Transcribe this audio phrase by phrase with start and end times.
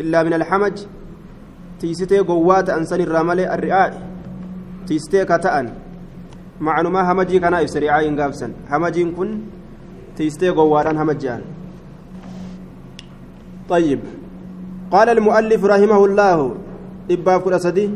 [0.00, 0.76] إلا من الحمج
[1.80, 3.92] تيستي قوات أنسان الرمل الرعاء
[4.86, 5.66] تيستي كتأن.
[6.60, 9.30] معلومة همجي كان إفسر رعاء قابسا همجي كن
[10.16, 11.40] تيستي قوات همجان
[13.68, 14.00] طيب.
[14.90, 16.54] قال المؤلف رحمه الله
[17.10, 17.90] إباف الأسدي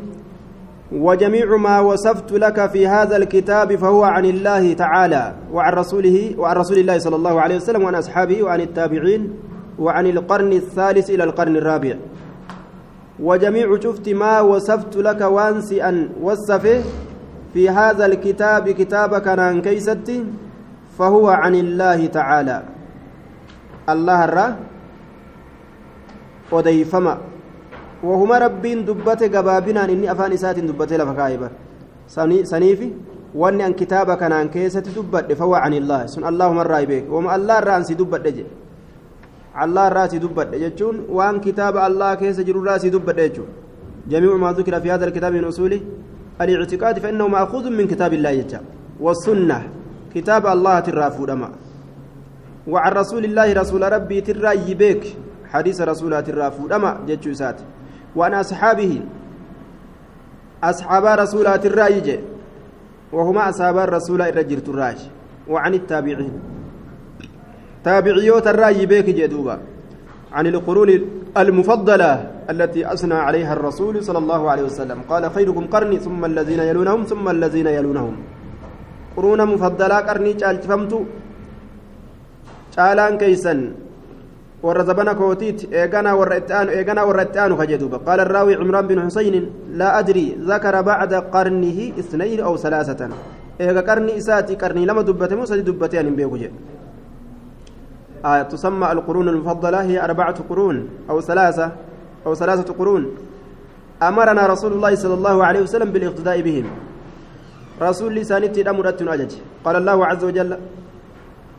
[0.92, 6.78] وجميع ما وصفت لك في هذا الكتاب فهو عن الله تعالى وعن رسوله وعن رسول
[6.78, 9.22] الله صلى الله عليه وسلم وعن أصحابه وعن التابعين.
[9.78, 11.94] وعن القرن الثالث إلى القرن الرابع
[13.20, 16.80] وجميع شفت ما وصفت لك وانسي أن وصفه
[17.54, 20.24] في هذا الكتاب كتابك عن كيستي
[20.98, 22.62] فهو عن الله تعالى
[23.88, 24.56] الله الرّ
[26.52, 27.18] odeeyfama
[28.02, 31.50] wahuma rabbiin dubbate gabaabinaan inni afaan isaatiin dubbatee lafa kaa'e bar
[32.44, 32.92] saniifi
[33.34, 37.84] wanni an kitaaba kanaan keessatti dubbadhe fawwa canillaahi sun allaahumarraa beeke wama allaa irraa an
[37.88, 38.44] si dubbadhe
[39.90, 43.50] irraa si dubbadhe jechuun waan kitaaba allaa keessa jirurraa si dubbadhe jechuun
[44.02, 45.80] جميع ما ذكر في هذا الكتاب من أصول
[46.40, 48.60] الاعتقاد فإنه مأخوذ من كتاب الله يجا.
[49.00, 49.62] والسنة
[50.14, 51.50] كتاب الله ترى فودما
[52.66, 55.16] وعن رسول الله رسول ربي ترى يبيك
[55.52, 57.58] حديث رسولات الرافو أما جتشو سات.
[58.16, 59.00] وأنا أصحابه
[60.64, 62.08] أصحاب رسولات الرايج
[63.12, 64.98] وهما أصحاب الرسول الرجل الراج
[65.48, 66.51] وعن التابعين.
[67.84, 69.56] تابعيوت الرأي بيك جدوبا.
[70.32, 70.90] عن القرون
[71.36, 72.12] المفضلة
[72.52, 74.98] التي أثنى عليها الرسول صلى الله عليه وسلم.
[75.10, 78.14] قال خيركم قرني ثم الذين يلونهم ثم الذين يلونهم.
[79.16, 81.04] قرون مفضلة قرني جالت فهمتوا
[82.76, 83.14] جالان
[84.62, 84.84] warra
[86.38, 89.34] itti aanu eeganaa warra itti aanu kajeduuba qaala الراوي عمران بن حسين
[89.74, 93.08] لا أدري ذكر بعد قرنه اثنين أو ثلاثة.
[93.60, 96.36] إيغا قرني إساتي قرني لما دبته موسى دبته أن بيكو
[98.24, 101.72] آية تسمى القرون المفضلة هي أربعة قرون أو ثلاثة
[102.26, 103.06] أو ثلاثة قرون.
[104.02, 106.66] أمرنا رسول الله صلى الله عليه وسلم بالاقتداء بهم.
[107.82, 109.32] رسول لسانتي الأمر أجج.
[109.64, 110.58] قال الله عز وجل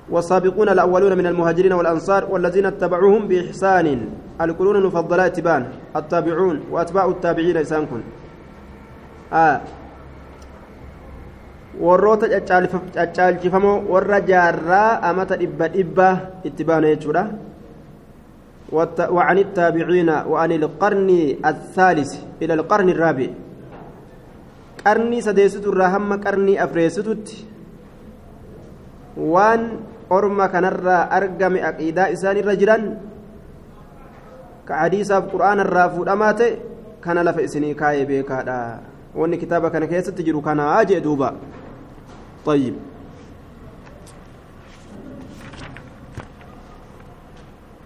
[0.10, 4.10] والسابقون الأولون من المهاجرين والأنصار والذين اتبعوهم بإحسان.
[4.42, 8.02] القرون المفضلة تبان التابعون وأتباع التابعين إسان كن.
[9.34, 9.62] آه.
[11.80, 16.08] Warroota caccaalchifamoo warra jaarraa amata dhibba dhibba
[16.44, 17.26] itti baanu jechuudha
[18.74, 21.10] وعن التابعين وعن القرن
[21.46, 23.30] الثالث إلى القرن الرابع
[24.86, 27.26] قرني سديست الرحمة قرني أفريستت
[29.18, 32.84] وان aqiidaa isaanirra jiran
[34.68, 36.60] ka hadiisaaf qur'aana irraa fuudhamaa ta'e
[37.02, 38.58] kana lafa isinii kaayee beekaadha
[39.16, 41.34] wanni kitaaba kana keessatti jiru kanaa jee duuba
[42.46, 42.76] طيب.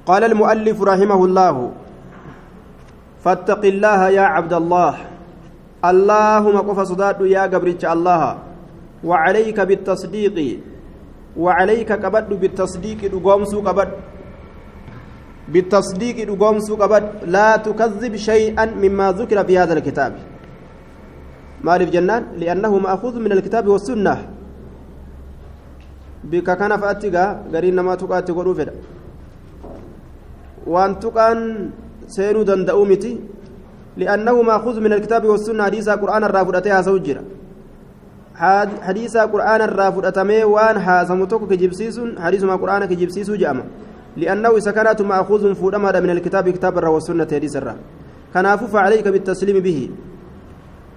[0.06, 1.56] قال المؤلف رحمه الله
[3.24, 4.94] فاتق الله يا عبد الله.
[5.86, 8.24] اللهم قف صداد يا قبرتش الله.
[9.04, 10.38] وعليك بالتصديق
[11.38, 13.90] وعليك كبد بالتصديق دغومسو كبد
[15.54, 20.14] بالتصديق دغومسو كبد لا تكذب شيئا مما ذكر في هذا الكتاب.
[21.62, 24.37] مالف جنان لأنه مأخوذ من الكتاب والسنة.
[26.32, 28.74] بك كان فأتيغا غرين ما تقاتي قدو فدا
[30.74, 31.40] وان تقان
[32.16, 33.14] سينو دندأو متي
[33.98, 37.24] لأنه مأخوذ من الكتاب والسنة حديث قرآن الرافضتها سوجرا
[38.38, 43.64] hadiisa qur'aana irraa fudhatamee waan haasamu tokko kijibsiisuun hadiisuma qur'aana kijibsiisuu jedhama
[44.16, 47.76] li'annahu isa kanaatu ma'akuuzun fuudhamaadha min alkitaabi kitaaba irraa wasunnati hadiisa irraa
[48.34, 49.92] kanaafuu facaleyka bitasliimi bihi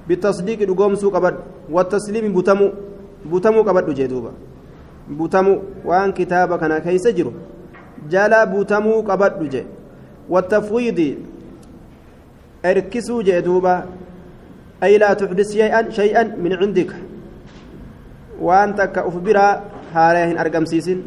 [0.08, 1.40] bitasdiiqi dhugoomsuu qabadhu
[1.78, 2.70] watasliimi butamuu
[3.24, 4.08] butamuu qabadhu jee
[5.18, 7.32] butamuu waan kitaaba kana keeysa jiru
[8.08, 9.66] jala butamuu qabadhu jee
[10.30, 11.14] والتفويض
[12.64, 13.84] اركسوا جدوبا
[14.82, 16.94] أي لا تحدث شيئا شيئا من عندك
[19.08, 19.62] uf biraa
[19.94, 21.02] haaraa hin argamsiisin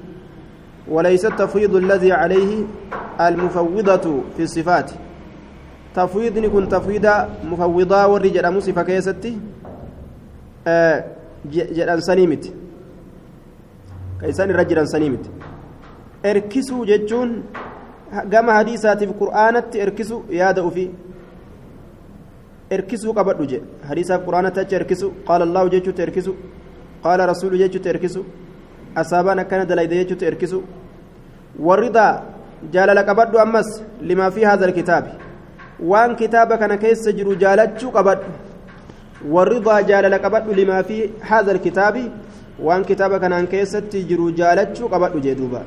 [0.88, 2.64] وليس التفويض الذي عليه
[3.22, 4.92] المفوضة في الصفات
[5.96, 9.38] تفويض كن تفويضا مفوضا والرجال مصفة كيستي
[10.68, 11.04] آه
[11.52, 12.02] جدان
[14.24, 15.26] كيسان الرجل سنيمت
[16.26, 17.30] اركسوا جتون
[18.32, 19.56] قام حديثات في القرآن
[19.86, 20.84] اركسوا يادا في
[22.76, 23.34] اركسوا قبل
[23.90, 24.46] حديثات في القرآن
[24.80, 26.38] اركسوا قال الله جتو اركسوا
[27.04, 28.24] قال رسول جيتشو تركسو
[28.98, 30.62] أصابان كان دلائد جيتشو تركسو
[31.66, 32.08] والرضا
[32.74, 33.70] جالل قبض أمس
[34.10, 35.04] لما في هذا الكتاب
[35.90, 38.20] وان كتابك أنا كيس سجر جالتشو قبض
[39.34, 40.98] والرضا جالل قبض لما في
[41.32, 41.52] هذا
[42.64, 45.64] الكتاب وان كتابك أنا كيس تجر جالتشو قبض جدوبا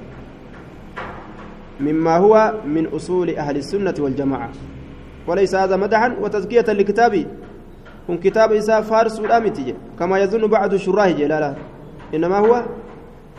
[1.81, 4.50] مما هو من أصول أهل السنة والجماعة
[5.28, 7.26] وليس هذا مدحا وتزكية لكتابي
[8.06, 11.54] كن كتاب إساء فارس ودامتي كما يظن بعض الشراه لا لا
[12.14, 12.64] إنما هو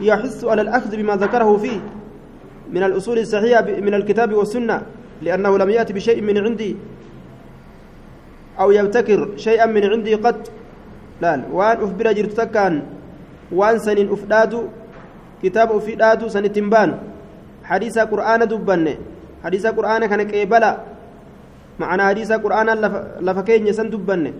[0.01, 1.79] يحث على الأخذ بما ذكره فيه
[2.73, 4.81] من الأصول الصحيحة من الكتاب والسنة
[5.21, 6.75] لأنه لم يأتي بشيء من عندي
[8.59, 10.47] أو يبتكر شيئا من عندي قد
[11.21, 12.07] لا وان أخبر
[13.51, 14.69] waan saniin uf dhaatu
[15.41, 16.97] kitaaba ufii dhaatu sanitti hin baanu.
[17.63, 18.97] Hadiisa qur'aana dubbanne
[19.43, 20.71] hadiisa qur'aana kana qeebala
[21.79, 22.75] ma'anaa hadiisa qur'aana
[23.21, 24.33] lafa keenya san dubbanne.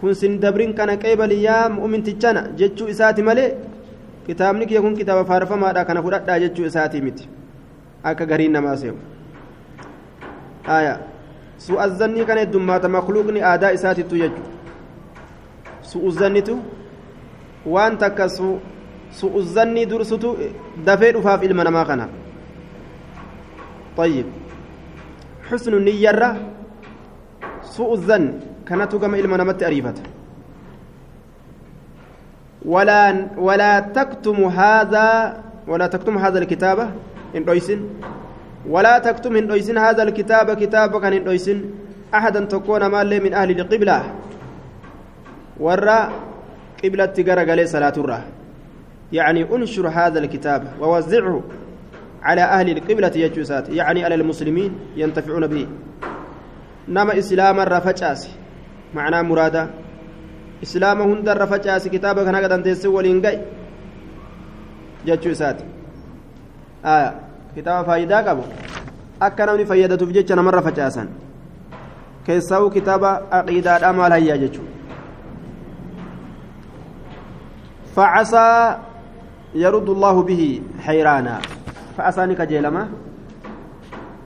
[0.00, 3.54] Kun sin dabrin kana qeebali yaa mu'umintichana jechuu isaati malee
[4.26, 7.28] kitaabni kiyya kun kitaaba faarfamaadha kana fudhadhaa jechuu isaatii miti.
[8.04, 8.98] Akka gariin namaa seewu
[11.58, 14.30] su'azzannii kana heddummaata makluuqni aadaa isaatittu suu
[15.90, 16.58] su'uzzannitu
[17.66, 18.28] waan takka
[19.18, 20.36] su'uzzannii dursutu
[20.84, 22.08] dafee dhufaaf ilma namaa kana.
[23.96, 24.26] طيب
[25.50, 26.34] حسن النية
[27.62, 28.24] سوء الظن
[28.66, 30.02] كانت كما إلما نمت أريفته
[32.66, 35.08] ولا ولا تكتم هذا
[35.70, 36.90] ولا تكتم هذا الكتابة
[37.36, 37.80] إن رويسن
[38.68, 41.58] ولا تكتم إن رويسن هذا الكتاب كتابك إن رويسن
[42.14, 43.98] أحدا تكون مال من أهل القبلة
[45.60, 46.00] ورا
[46.82, 48.20] تجارة قال صلاة الرا
[49.12, 51.42] يعني أنشر هذا الكتاب ووزعه
[52.22, 55.66] على أهل القبلة يجوسات يعني على المسلمين ينتفعون به
[56.88, 58.30] نما إسلام الرفجاس
[58.94, 59.68] معناه مراده
[60.62, 63.38] islaama hundarra facaasi kitaaba kana gadanteessi waliin ga'i
[65.04, 65.64] jechuu isaati
[67.54, 68.44] kitaaba faayidaa qabu
[69.20, 71.08] akka namni fayyadatuuf jecha namarra facaasan
[72.26, 73.10] keessaa'u kitaaba
[73.40, 74.68] aqiidaadhaa maal hayyaa jechuu
[77.96, 78.78] فعسى
[79.54, 80.42] يرد الله به
[80.86, 81.36] حيرانا
[81.96, 82.88] فأساني كجيلما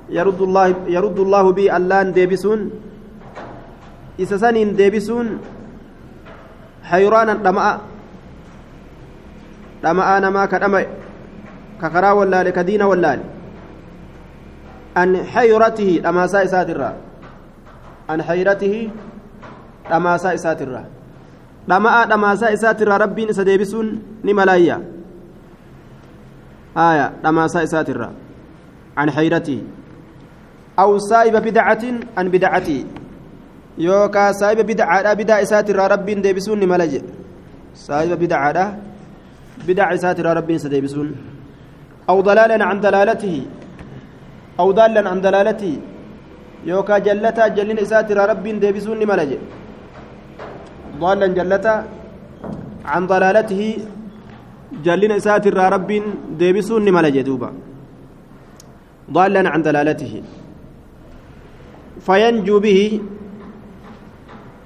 [0.08, 2.60] يرد الله يرد الله به اللان ديبسون
[4.20, 5.28] إسسانين ديبسون
[9.82, 10.86] namaa ka dhama'e
[11.80, 13.22] ka karaa wallaale ka diina wallaale
[14.94, 16.94] an hayratihi dhamaasaa isaatirraa
[18.08, 18.80] an hayratihi
[19.90, 20.97] dhamaasaa isaatirraa
[21.68, 23.88] dhama'aa dhamaasaa isaatirraa rabbiin isa deebisuun
[24.24, 24.76] ni malaayya
[26.86, 28.12] aya dhamaasaa isaatirraa
[28.96, 29.62] an hayratihi
[30.82, 32.82] aw saa'iba bidcatin an bidcatii
[33.86, 37.10] yookaan saahiba bidcaadhaa bidaa isaatirraa rabbiin deebisuun ni mala jedhe
[37.86, 38.68] saahiba bidcaadhaa
[39.66, 41.10] bidaa isaatirraa rabbiin isa deebisuun
[42.10, 43.36] أو ضلالا عن دلالته
[44.60, 45.74] أو ضالا عن دلالته
[46.70, 49.30] يوكا جلتا جلين إساتر رب ديبسون ملج
[51.02, 51.74] ضالا جلتا
[52.92, 53.62] عن ضلالته
[54.86, 55.90] جلين إساتر رب
[56.40, 57.50] ديبسون ملج دوبا
[59.16, 60.12] ضالا عن دلالته
[62.06, 62.80] فينجو به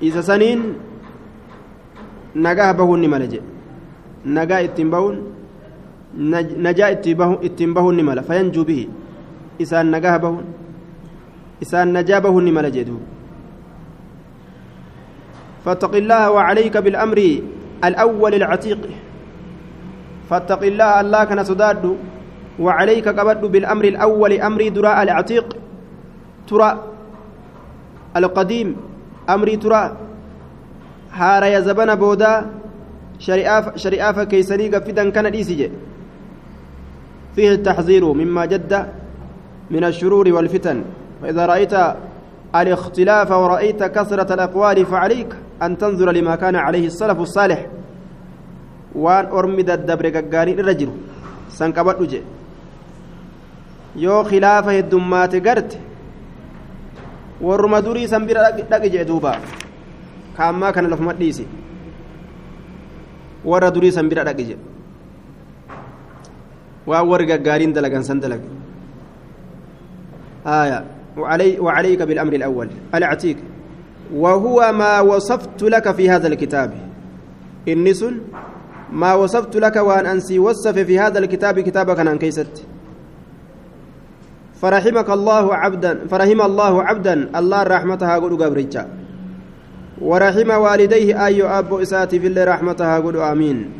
[0.08, 0.60] isa saniin
[2.44, 3.46] nagaa bahuun ni mala jedhe
[4.36, 5.16] nagaa ittiin bahuun
[6.66, 6.90] najaa
[7.46, 8.84] ittiin bahuun ni mala fayanjuu bihi
[9.64, 10.46] isaan nagaa bahuun
[11.64, 11.94] isaan
[15.64, 17.18] فاتق الله وعليك بالأمر
[17.84, 18.80] الأول العتيق.
[20.30, 21.84] فاتق الله الله كان سداد.
[22.58, 25.46] وعليك قبض بالأمر الأول أمر دراء العتيق.
[26.50, 26.70] ترى
[28.16, 28.68] القديم
[29.26, 29.96] amrii tura
[31.14, 32.44] haaraya zabana boodaa
[33.22, 35.78] shari'aa fakkeeysanii gaffidan kana dhiisi jedhe
[37.36, 38.72] فيه التحذير مما جد
[39.70, 40.84] من الشرور والفتن.
[41.22, 41.74] فإذا رأيت
[42.60, 45.30] الاختلاف ورأيت كثرة الأقوال فعليك
[45.62, 47.66] أن تنظر لما كان عليه السلف الصالح
[48.94, 50.90] وأن أرمد الدبر قارين الرجل
[51.48, 52.22] سنكبت وجه
[53.96, 55.72] يو خلافة الدمات قرت
[60.72, 61.44] kana lafuma dhiisi
[63.44, 64.58] warra durii san bira dhaqi jee
[66.86, 68.48] waan warri gaggaariin dalagan san dalage
[70.46, 72.68] آية وعلي وعليك بالأمر الأول.
[72.94, 73.36] العتيق
[74.14, 76.72] وهو ما وصفت لك في هذا الكتاب.
[77.68, 78.04] النس
[78.92, 82.64] ما وصفت لك وأن أنسي وصف في هذا الكتاب كتابك عن كيست.
[84.60, 87.38] فرحمك الله عبدا فرحم الله عبدا.
[87.38, 88.88] الله رحمتها قل قبرجا.
[90.02, 93.72] ورحم والديه أي أبو إساتي في الله رحمتها قل آمين.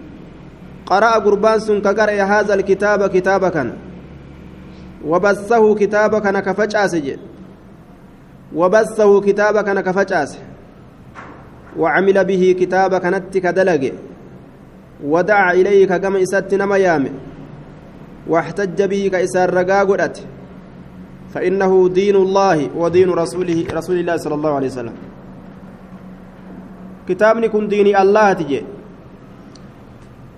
[0.86, 3.56] قرأ قربان سن كقرأ هذا الكتاب كتابك
[5.06, 6.96] وبثه كتابك نكفجأس
[8.54, 10.38] وبثه كتابك نكفجأس
[11.78, 13.92] وعمل به كتابك نتك دلق
[15.04, 17.10] ودعا إليك كما إسات نما يامي
[18.28, 20.26] واحتج به كإسار رقا قدت.
[21.34, 24.92] فإنه دين الله ودين رسوله رسول الله صلى الله عليه وسلم.
[27.08, 28.62] كتابني كن دين الله تجي.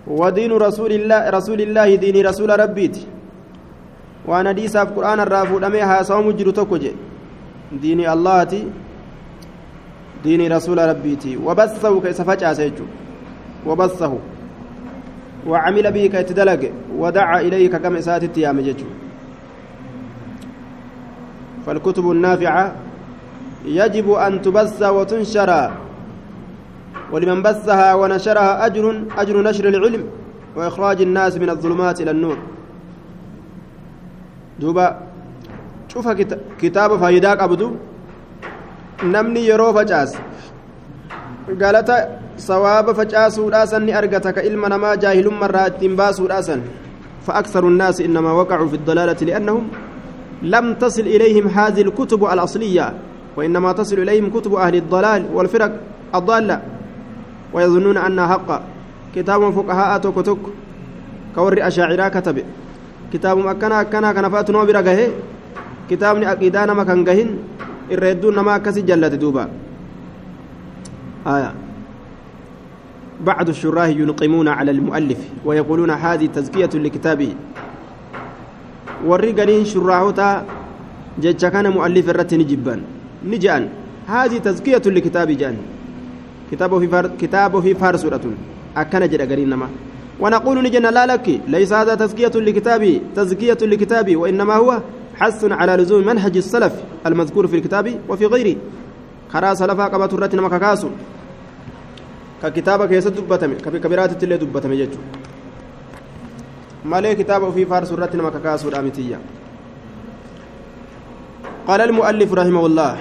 [0.07, 3.07] ودين رسول الله رسول الله دين رسول ربيتي.
[4.27, 6.95] Waan hadiisaaf qur'aana irraa fuudhamee haasawamu jiru tokko je
[7.83, 8.65] diini allaati
[10.25, 12.87] diini rasuula rabbiiti wabassahu ka isa facaase jechu
[13.67, 14.21] wabassahu
[15.47, 18.87] وعمل به كيتدلق ودعا إليه كما إسات التيام جتشو
[21.67, 22.75] فالكتب النافعة
[23.65, 25.51] يجب أن تبث وتنشر
[27.13, 30.05] ولمن بثها ونشرها أجر أجر نشر العلم
[30.57, 32.39] وإخراج الناس من الظلمات إلى النور
[34.61, 34.87] duuba
[35.93, 36.15] cufa
[36.61, 37.67] kitaaba faayidaa qabdu
[39.15, 40.19] namni yeroo facaase
[41.63, 41.97] galata
[42.99, 46.63] facaasuudhaa san ni argata ka ilma namaa jaahilummarraa ittiin baasuudhaa san
[47.27, 49.69] فأكثر الناس إنما وقعوا في الضلالة لأنهم
[50.43, 52.95] لم تصل إليهم هذه الكتب الأصلية
[53.37, 55.73] وإنما تصل إليهم كتب أهل الضلال والفرق
[56.15, 56.63] الضالة
[57.53, 58.63] ويظنون أنها حق
[59.15, 60.39] كتاب فقهاء توك توك
[61.35, 62.45] كور أشاعرا كتب
[63.15, 65.07] kitaabuma akkana akkanaa kana fa'aatu nama bira gahe
[65.89, 67.31] kitaabni aqiidaa nama kan gahin
[67.97, 69.47] irra hedduun nama akkasi jallate duuba.
[73.25, 77.31] بعض الشراه ينقمون على المؤلف ويقولون هذه تزكية لكتابه
[79.07, 80.29] والرجالين شراهوتا
[81.23, 82.81] جتش كان مؤلف الرت نجبان
[83.25, 83.63] نجان
[84.09, 85.57] هذه تزكية لكتاب جان
[86.53, 88.25] كتابه في فار كتابه في فارسورة
[88.77, 89.69] أكن جد نما
[90.21, 94.81] ونقول نجنا لا لك ليس هذا تزكية لكتابي تزكية لكتابي وإنما هو
[95.17, 96.73] حث على لزوم منهج السلف
[97.07, 98.57] المذكور في الكتاب وفي غيره
[99.29, 100.89] خرا سلفا قبات الرتن مكاكاسو
[102.43, 104.99] ككتابك يسد دبتم كبيرات اللي دبتم يجو
[106.85, 109.19] مالي كتاب في فارس الرتن مكاكاسو الأمتية
[111.67, 112.99] قال المؤلف رحمه الله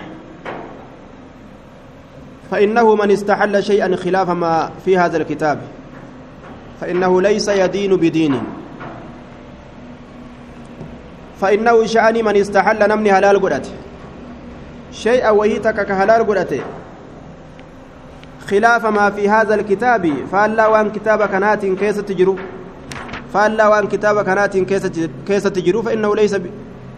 [2.51, 5.61] فإنه من استحل شيئا خلاف ما في هذا الكتاب.
[6.83, 8.35] فإنه ليس يدين بدين.
[11.41, 13.71] فإنه شأني من استحل نمني هلال قدت
[14.91, 16.51] شيئا وهيتك كهلال قدت
[18.49, 22.35] خلاف ما في هذا الكتاب فألا وأن كتاب كنات كيس تجرو.
[23.33, 24.57] فألا وأن كتاب كنات
[25.27, 26.35] كيس تجرو فإنه ليس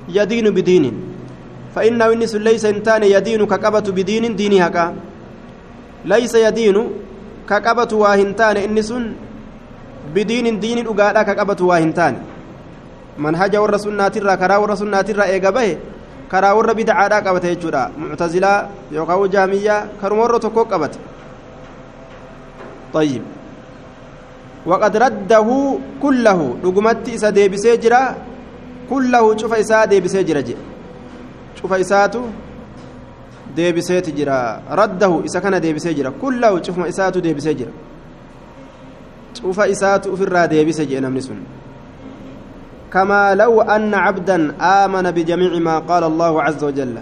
[0.09, 0.93] يدين بدين.
[1.75, 4.95] فإنه إنس ليس إنتان يدين كقبة بدين ديني هكا
[6.05, 6.77] ليس يدين
[7.49, 8.93] كقبة واهنتان إنس
[10.15, 12.19] bidiinin diini dhugaadhaa ka qabatu waa hin taane
[13.25, 15.73] manhaja warra sunnaatirraa karaa warra sunnaatirraa eega bahe
[16.31, 18.59] karaa warra bidacaadhaa qabate jechuudha muctazilaa
[18.97, 20.99] yookaan jaamiyyaa karuma warra tokko qabate
[22.95, 23.23] طيب
[24.65, 25.49] وقد رده
[26.03, 28.01] كله دغمت إسا ديبسي جرا
[28.89, 30.55] كله شوف إسا ديبسي جرا جي
[31.59, 32.21] شوف إساتو
[33.55, 34.37] ديبسي جرا
[34.79, 37.73] رده إسا كان ديبسي جرا كله شوف إساتو ديبسي جرا
[39.41, 41.39] cufa isaatu ufirraa deebise jee namni sun.
[42.95, 46.95] كما لو أن عبدا آمن بجميع ما قال الله عز وجل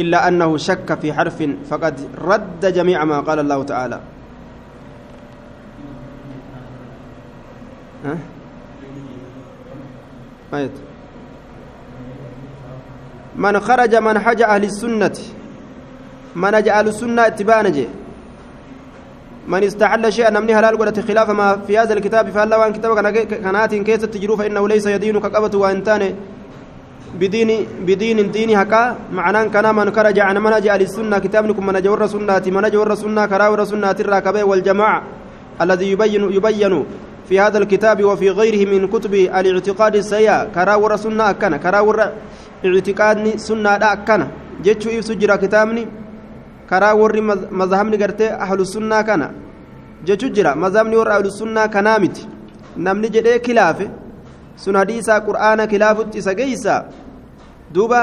[0.00, 4.00] إلا أنه شك في حرف فقد رد جميع ما قال الله تعالى
[8.04, 8.18] ها؟
[10.54, 10.70] آية
[13.36, 15.18] من خرج منهج أهل السنة
[16.36, 17.86] من جعل السنة اتبانجه
[19.48, 22.90] من استحل شيئا نمني هلال قدت خلاف ما في هذا الكتاب فهلا وان كتاب
[23.44, 26.02] كانات كيس تجرو فإنه ليس يدين كقبة وانتان
[27.20, 27.50] بدين
[27.86, 28.96] بدين دين هكا.
[29.12, 33.26] معناه كان من خرج عن منهج أهل السنة كتابكم من جور سنه من جور سنه
[33.26, 35.02] كرا ور سنه الراكبه والجماعة
[35.62, 36.84] الذي يبين يبين
[37.28, 40.38] في هذا الكتاب وفي غيره من كتب الاعتقاد السيئة.
[40.54, 41.98] كرا ور سنه كان كرا ور
[42.64, 44.28] اعتقاد سنة كان
[44.64, 45.84] جتشو يفسجر كتابني؟
[46.70, 47.20] Karaa warri
[47.60, 49.30] mazhabni gartee ahlusunnaa kana
[50.04, 52.28] jechu jira mazhabni warra ahlusunnaa kanaa miti
[52.76, 53.90] namni jedhee kilaafe
[54.56, 56.84] sun hadiisaa qur'aana kilaafutti isa geeysa
[57.74, 58.00] duuba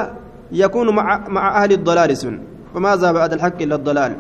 [0.54, 2.40] مع مع أهل الضلال سن
[2.76, 4.16] وماذا بعد الحق إلا الضلال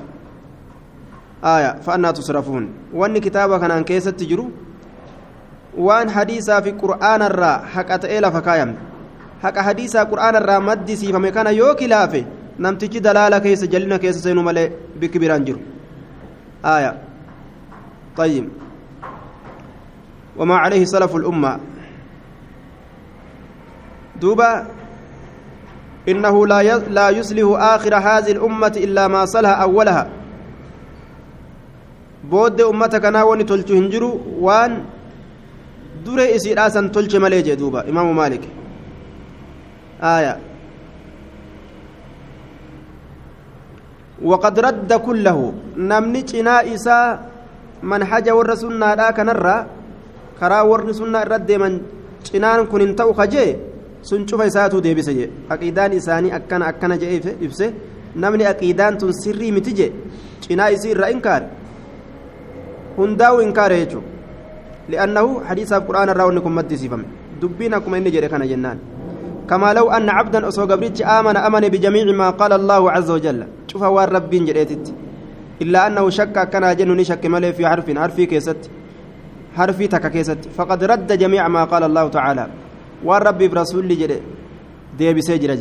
[1.43, 4.49] آية فأنا تصرفون وأن كتابك كان كيسة تجرو
[5.77, 8.75] وأن حديثا في قرآن الرا حق أتئل فكايم
[9.43, 12.25] حق حديثا قرآن الرا مدسي فمكان يوكي لافه
[12.59, 15.61] namtichi dalaala keessa jalina keessa seenu malee bikki biraan jiru.
[16.65, 16.93] آية
[18.17, 18.49] طيب
[20.37, 21.59] وما عليه سلف الأمة
[24.21, 24.67] دوبا
[26.09, 30.09] إنه لا لا يصلح آخر هذه الأمة إلا ما صلح أولها
[32.31, 34.83] بود أمتك أنا وني تلتو هنجرو وان
[36.05, 38.43] دري إسير آسان تلتو مليجي دوبا إمام مالك
[40.03, 40.39] آية
[44.21, 45.39] وقد رد كله
[45.77, 47.07] نمني جنا إساء
[47.83, 49.57] من حج ور سنة لا كنرى
[50.39, 51.73] كرا ور سنة رد من
[52.27, 53.47] جنان كن انتو خجي
[54.83, 57.65] deebise je aqiidaan isaanii akkana akkana jee ibse
[58.15, 59.87] namni aqiidaan tun sirrii miti je
[60.43, 61.47] cinaa isii irraa inkaare
[62.97, 64.09] hundaa'u inkaare jechuudha
[64.91, 67.05] li'annahu hadiisaaf quraana irraa wanni kun maddisiifame
[67.41, 68.77] dubbiin akkuma inni jedhe kana jennaan
[69.49, 73.39] كما لو أن عبدا أصو قبرتش آمن أمن بجميع ما قال الله عز وجل.
[73.67, 74.93] شوف وار ربي جريتت.
[75.61, 78.61] إلا أنه شك كان جن شك ملي في حرف حرفي كيست.
[79.55, 80.41] حرفي تك كيست.
[80.57, 82.47] فقد رد جميع ما قال الله تعالى.
[83.03, 84.21] والرب برسول جري
[84.97, 85.51] دي بسجر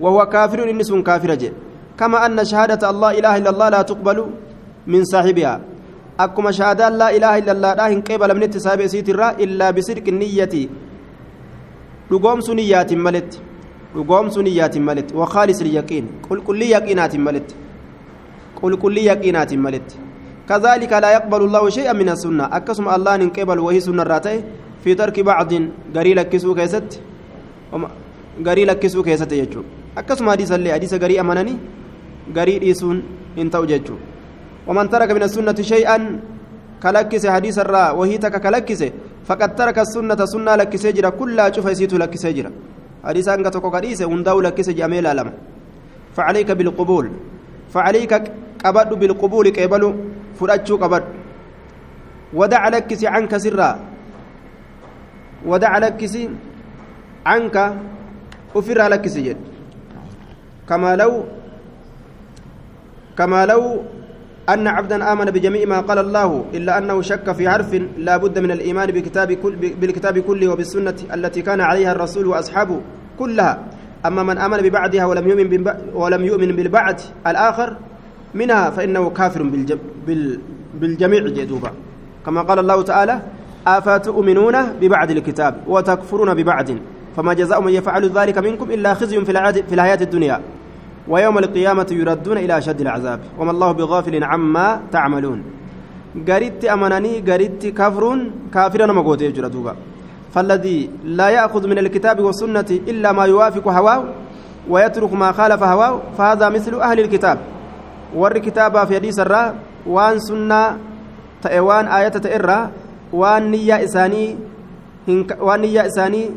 [0.00, 1.52] وهو كافر إنس كافر جي
[1.98, 4.18] كما أن شهادة الله إله إلا الله لا تقبل
[4.86, 5.60] من صاحبها.
[6.20, 10.54] أكما شهادة لا إله إلا الله لا قبل من اتساب سيترا إلا بصدق النية.
[12.10, 13.38] Dhugoomsu niyyaatiin maletti
[13.94, 17.54] dhugoomsu niyyaatiin maletti wakaalis yaqiin qulqullii yaqiinaatiin maletti
[18.60, 19.96] qulqullii yaqiinaatiin maletti
[20.50, 24.36] كذلك لا يقبل الله شيئا من السنة أكسم الله إن قبل وهي سنة راتي
[24.82, 25.50] في ترك بعض
[25.96, 26.90] غري لكسو كيست
[28.46, 29.62] غري لكسو كيست يجو
[30.00, 31.54] أكسم حديث اللي حديث غري أمانني
[32.36, 32.96] غري إيسون
[33.38, 33.96] إن توججو
[34.66, 35.96] ومن ترك من السنة شيئا
[36.82, 38.80] كلكس حديث الرا وهي تك كلكس
[39.28, 42.50] فقد ترك السنة سنة لك سجرة كلها شوف يسيت لك سجرة
[43.04, 45.28] حديث أنك تقول حديث ونداو لك سجرة أميل ألم
[46.16, 47.06] فعليك بالقبول
[47.74, 48.12] فعليك
[48.64, 49.82] قبض بالقبول قبل
[50.38, 51.04] فرأتشو قبض
[52.38, 53.70] ودع لك عنك سرا
[55.46, 56.00] ودع لك
[57.26, 57.56] عنك
[58.56, 59.38] أفر لك سجد
[60.68, 61.12] كما لو
[63.18, 63.62] كما لو
[64.48, 68.50] أن عبدا آمن بجميع ما قال الله إلا أنه شك في حرف لا بد من
[68.50, 72.80] الإيمان بكتاب كل بالكتاب كله وبالسنة التي كان عليها الرسول وأصحابه
[73.18, 73.58] كلها.
[74.06, 77.76] أما من آمن ببعدها ولم يؤمن ولم يؤمن بالبعد الآخر
[78.34, 79.42] منها فإنه كافر
[80.80, 81.70] بالجميع جدوبا
[82.26, 83.20] كما قال الله تعالى
[83.66, 86.78] أفتؤمنون ببعد الكتاب وتكفرون ببعد
[87.16, 90.40] فما جزاء من يفعل ذلك منكم إلا خزي في الحياة الدنيا.
[91.08, 93.20] ويوم القيامة يردون إلى أشد العذاب.
[93.38, 95.42] وما الله بغافل عما تعملون.
[96.28, 98.04] قريت أمنني قريت كفر
[98.54, 99.50] كافرا ما قوت يجرى
[100.34, 104.04] فالذي لا يأخذ من الكتاب والسنة إلا ما يوافق هواه
[104.70, 107.38] ويترك ما خالف هواه فهذا مثل أهل الكتاب.
[108.16, 109.54] ور كتابا في حديث الرا
[109.86, 110.78] وان سنة
[111.42, 112.70] تأوان آية تأرى
[113.12, 114.36] وان نية إساني
[115.40, 116.30] وان نية إساني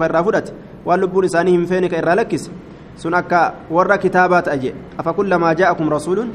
[0.00, 0.52] ka irraa fudhate
[0.86, 2.50] waan lubbuun isaanii hin feene ka irraa lakkise
[3.02, 3.40] sun akka
[3.78, 6.30] warra kitaabaa ta'a jee afa kullamaa jaa'akum rasuulun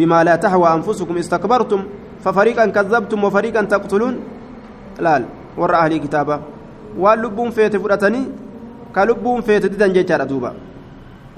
[0.00, 1.86] bimaa laa tahwa anfusukum istakbartum
[2.24, 4.18] fafariiqan kadabtum wafariiqan taqtuluun
[5.06, 5.24] laal
[5.62, 6.40] warra ahlii kitaabaa
[7.06, 8.26] waan lubbuun feete fudhatanii
[8.92, 10.52] ka lubbuun feete didan jechaadha duuba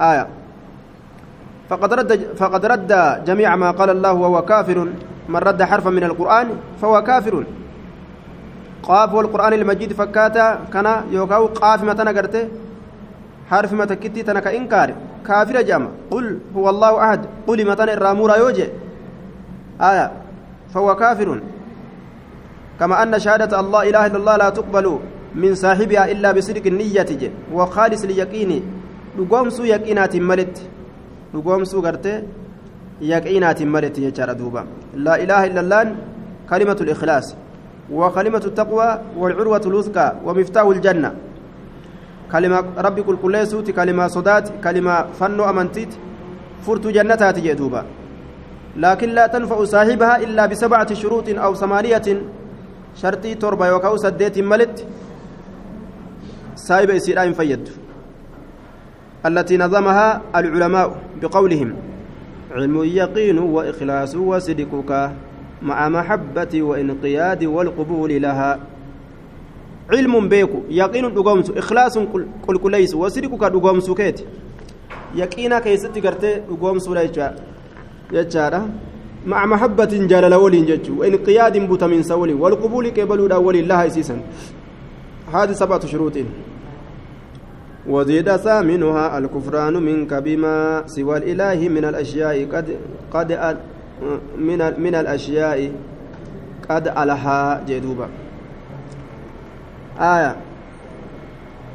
[0.01, 0.27] آية
[1.69, 2.93] فقد رد فقد رد
[3.27, 4.79] جميع ما قال الله وهو كافر
[5.29, 6.49] من رد حرفا من القرآن
[6.83, 7.45] فهو كافر
[8.87, 12.49] qaaf والقرآن المجيد فكاتا كان يوكاو قاف متنا قرته
[13.51, 14.89] حرف متكتي تنا كإنكار
[15.27, 15.91] كافر جامع.
[16.11, 18.69] قل هو الله أحد قل متنا الرامورا يوجي
[19.81, 20.07] آية
[20.75, 21.41] فهو كافر.
[22.81, 24.87] كما أن شهادة الله إله إلا الله لا تقبل
[25.35, 27.11] من صاحبها إلا بصدق النية
[27.53, 28.53] وخالص اليقين
[29.17, 30.63] dhugoomsuu yaqiinaatiin maletti
[31.33, 32.25] dhugoomsuu gartee
[33.11, 34.67] yaqiinaatiin maletti jechaadha duuba
[35.07, 35.89] laa ilaaha illallaan
[36.51, 37.27] kalimatu likhlaas
[37.93, 41.15] وكلمة التقوى والعروة الوثقى ومفتاح الجنة.
[42.33, 45.93] كلمة ربي كل كل سوت كلمة صدات كلمة فن أمنتيت
[46.67, 47.85] فرت جنتها تجدوبا
[48.77, 52.03] لكن لا تنفع صاحبها إلا بسبعة شروط أو ثمانية.
[52.97, 54.87] شرطي تربة وكأو سديت ملت
[56.55, 57.69] سايب إسيرا فيد.
[59.27, 61.75] التي نظمها العلماء بقولهم
[62.51, 64.91] علم يقين وإخلاص وصدقك.
[65.63, 68.61] مع محبة وإنقياد والقبول لها.
[69.93, 71.99] علم بيكو يقين دغومس إخلاص
[72.47, 74.21] كل كليس وصدقك دغومس كيت.
[75.15, 77.03] يقينا كيستي غرتي دغومس لا
[78.13, 78.71] يجارا.
[79.27, 84.21] مع محبة جلال ولين ججو وإنقياد بوتامين سولي والقبول كبلو داولي الله اسيسا
[85.33, 86.13] هذه سبعة شروط.
[87.89, 92.77] وزيد ثامنها الكفران منك بما سوى الإله من الأشياء قد
[93.13, 93.33] قد
[94.39, 95.73] من من الأشياء
[96.71, 98.09] قد ألها جدوبا.
[100.01, 100.37] آية.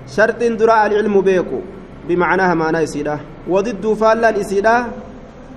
[0.08, 1.60] شرط دراء العلم بيكو.
[2.08, 4.86] بمعناها معنى إسيدا وضد فالان إسيدا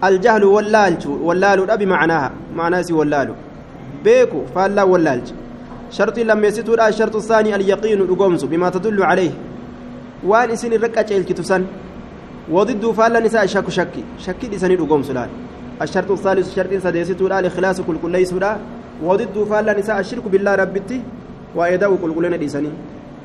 [0.05, 2.31] الجهل واللالج واللال بمعناها.
[2.55, 3.35] معنى سي واللال
[4.05, 4.45] بيكو.
[4.55, 5.33] فالا واللالج.
[5.91, 9.31] شرط لم يستور الشرط الثاني اليقين الأقومس بما تدل عليه.
[10.27, 11.65] وان إسن الرقة الكتسن
[12.51, 15.11] وضد فالا نساء شك شكي شكي إسن الأقومس
[15.83, 18.35] الشرط الثالث شرط سديستور الإخلاص كل كل ليس
[19.03, 21.03] وضد فالا نساء الشرك بالله ربتي
[21.57, 22.71] وإيداء كل كلنا ديسني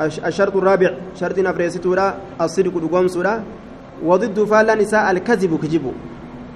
[0.01, 2.07] الشرط الرابع شرط نفريستورا
[2.41, 3.43] الصدق الأقومسورا
[4.05, 5.85] وضد فالا نساء الكذب كجب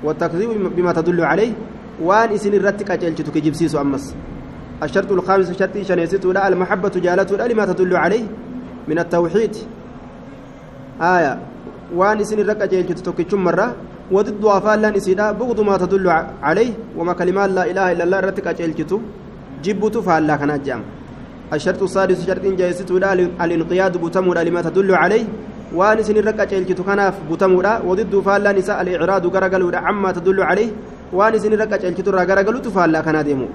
[0.04, 1.54] والتكذيب بما تدل عليه
[2.02, 4.16] وان إسن الرتك أجلت كجب سيسو أمس.
[4.84, 8.26] الشرط الخامس شرط شنيستو لا المحبة جالته لا لما تدل عليه.
[8.88, 9.56] من التوحيد.
[11.02, 11.34] آية.
[11.96, 13.76] وان إسن الرك أجلت تكجم مرة
[14.15, 16.08] وضد وفالا إسيدا بغض ما تدل
[16.47, 18.91] عليه وما كلمات لا إله إلا الله رتك أجلت
[19.63, 20.82] جبت فالا كان جام
[21.56, 23.10] الشرط السادس شرط لا
[23.45, 25.26] الانقياد بتمر لما تدل عليه.
[25.80, 30.69] waan isin irra qaceelchitu kanaaf butamuudha wadiddu faallaa isaa al-icraadu garagaluudha cammaa tadullu calayh
[31.17, 33.47] waan isin irra qaceelchitu irraa garagalutu faallaa kanaa deemu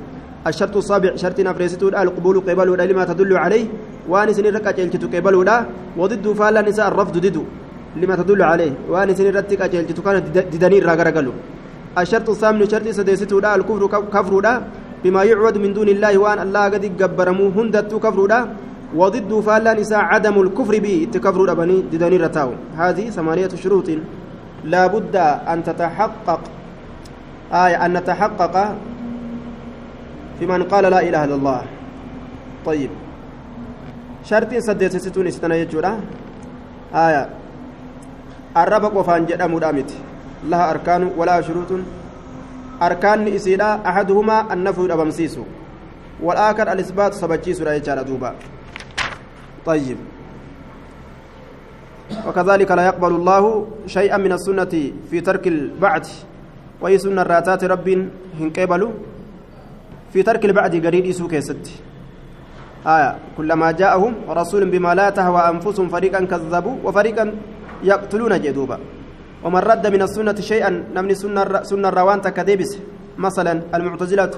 [0.46, 3.66] الشرط السابع شرط نفرستو القبول قبل لما تدل عليه.
[4.08, 5.34] وان سن ركع جلتو قبل
[5.98, 7.42] وضد فالا نساء الرفض ددو.
[8.00, 8.72] لما تدل عليه.
[8.90, 10.16] وأن سن رتك جلتو كان
[10.52, 11.32] ددني راغرغلو
[12.00, 13.82] الشرط الثامن شرط سديستو الكفر
[14.14, 14.35] كفر
[15.02, 18.20] بما يعبد من دون الله وأن الله قد جبرمو هندتو كفر
[19.00, 22.50] وضد فالا نساء عدم الكفر به اتكفر أبني ددني رتاو.
[22.80, 23.88] هذه ثمانية شروط.
[24.64, 25.16] لا بد
[25.52, 26.42] أن تتحقق.
[27.52, 28.54] آية أن نتحقق
[30.38, 31.62] في من قال لا إله إلا الله.
[32.66, 32.90] طيب.
[34.24, 35.54] شرط سديت ستون استنا
[36.94, 37.45] آية.
[38.56, 39.90] الربق وفان جدا مدامت
[40.50, 41.70] لها أركان ولا شروط
[42.82, 45.38] أركان إسيدا أحدهما النفي الأبمسيس
[46.22, 48.30] والآخر الإثبات سبجيس رأي دوبا
[49.66, 49.96] طيب
[52.26, 53.42] وكذلك لا يقبل الله
[53.86, 54.74] شيئا من السنة
[55.10, 56.08] في ترك البعث
[56.80, 57.88] وهي سنة راتات رب
[58.40, 58.92] هنقبلوا
[60.12, 61.64] في ترك البعث قريد إسو كيست
[62.86, 67.24] آية كلما جاءهم رسول بما لا تهوى أنفسهم فريقا كذبوا وفريقا
[67.82, 68.78] يقتلون جدوبا.
[69.44, 72.78] ومن رد من السنة شيئا نمني سنة سنة روان تكديبس
[73.18, 74.30] مثلا المعتزلة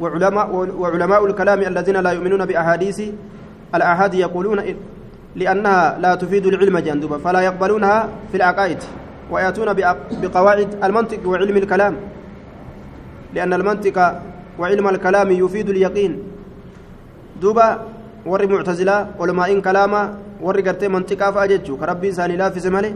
[0.00, 2.98] وعلماء وعلماء الكلام الذين لا يؤمنون بأحاديث
[3.74, 4.58] الآحاد يقولون
[5.36, 8.78] لأنها لا تفيد العلم جندوبا فلا يقبلونها في العقائد
[9.30, 9.68] ويأتون
[10.22, 11.94] بقواعد المنطق وعلم الكلام.
[13.34, 13.96] لأن المنطق
[14.58, 16.12] وعلم الكلام يفيد اليقين.
[17.40, 17.68] دوبا
[18.26, 20.02] ور معتزلة علماء كلاما
[20.44, 22.90] ور قرتي منطقا فأججو كربي ساني لا في زمالي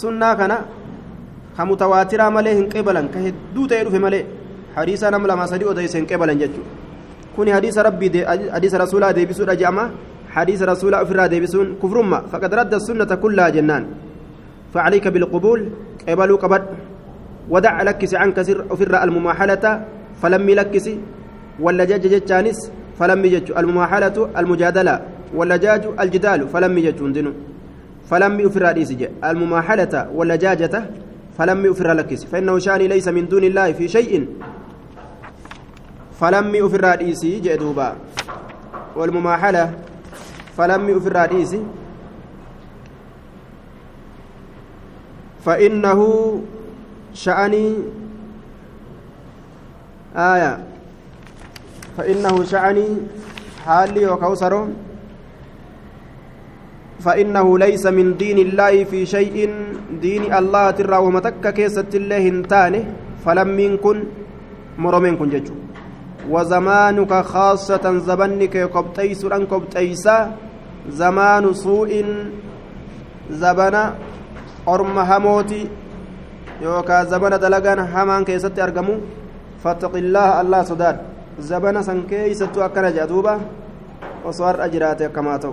[0.00, 0.52] سنة كان
[1.56, 4.20] كمتواترة مالي هنقبلا كهدو تيرو في مالي
[4.76, 6.62] حديثا نملا ما سدي وديس هنقبلا ججو
[7.36, 8.20] كوني حديث ربي دي
[8.56, 9.84] حديث رسول الله ديبسون أجاما
[10.36, 13.84] حديث رسول الله أفرا ديبسون كفرما فقد رد السنة كلها جنان
[14.74, 15.60] فعليك بالقبول
[16.08, 16.62] قبلوا قبل
[17.52, 19.64] ودع لكس عنك سر أفر المماحلة
[20.20, 20.86] فلم لكس
[21.64, 22.58] واللجاج جتانس
[23.02, 24.94] فلم يجج المماحلة المجادلة
[25.34, 27.32] واللجاج الجدال فلم يجج دنو
[28.10, 28.64] فلم يفر
[29.24, 30.74] المماحلة واللجاجة
[31.38, 34.26] فلم يفر لكس فإنه شاني ليس من دون الله في شيء
[36.20, 37.88] فلم يفر رئيسي جدوبا
[38.96, 39.64] والمماحلة
[40.56, 41.62] فلم يفر رئيسي
[45.44, 46.00] فإنه
[47.14, 47.74] شأني
[50.16, 50.71] آية
[51.96, 52.88] فإنه شأني
[53.66, 54.06] حالي
[57.04, 59.36] فإنه ليس من دين الله في شيء
[60.00, 62.82] دين الله ترى ومتك كيسة الله انتانه
[63.26, 63.96] فلم يكن
[64.78, 65.54] مرمين ججو.
[66.30, 70.18] وزمانك خاصة زبنك قبطيس أن قبطيسا
[70.90, 71.90] زمان سوء
[73.30, 73.82] زبنا
[74.68, 75.62] أرم هموتي
[76.62, 78.94] يوكا زبنا دلقان همان كيست أرقمو
[79.62, 80.96] فاتق الله الله صداد
[81.40, 83.40] زبنا سن كيست أكنا جدوبة
[84.24, 85.52] وصار أجراتي كما تو